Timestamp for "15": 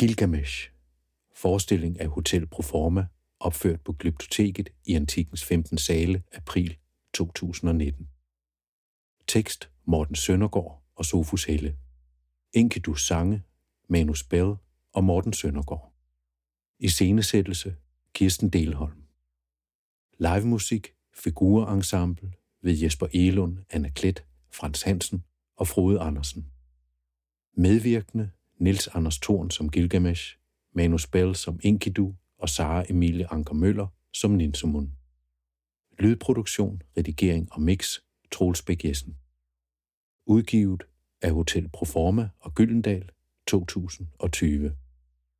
5.44-5.78